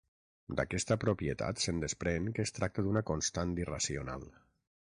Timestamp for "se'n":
1.65-1.83